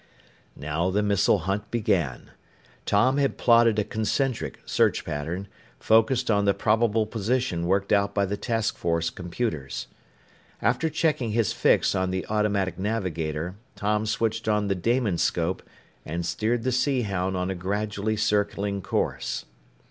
Now 0.55 0.89
the 0.89 1.03
missile 1.03 1.37
hunt 1.37 1.69
began. 1.69 2.31
Tom 2.87 3.17
had 3.17 3.37
plotted 3.37 3.77
a 3.77 3.83
concentric 3.83 4.59
search 4.65 5.05
pattern, 5.05 5.47
focused 5.79 6.31
on 6.31 6.45
the 6.45 6.55
probable 6.55 7.05
position 7.05 7.67
worked 7.67 7.93
out 7.93 8.15
by 8.15 8.25
the 8.25 8.35
task 8.35 8.75
force 8.77 9.11
computers. 9.11 9.85
After 10.59 10.89
checking 10.89 11.33
his 11.33 11.53
fix 11.53 11.93
on 11.93 12.09
the 12.09 12.25
automatic 12.29 12.79
navigator, 12.79 13.53
Tom 13.75 14.07
switched 14.07 14.47
on 14.47 14.69
the 14.69 14.75
Damonscope 14.75 15.61
and 16.03 16.25
steered 16.25 16.63
the 16.63 16.71
Sea 16.71 17.03
Hound 17.03 17.37
on 17.37 17.51
a 17.51 17.53
gradually 17.55 18.17
circling 18.17 18.81
course. 18.81 19.45